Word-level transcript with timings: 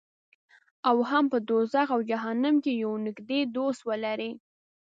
او 0.89 0.97
هم 1.09 1.23
په 1.31 1.37
دوزخ 1.49 1.87
او 1.95 2.01
جهنم 2.11 2.55
کې 2.63 2.71
یو 2.83 2.93
نږدې 3.05 3.39
دوست 3.55 3.81
ولري. 3.89 4.31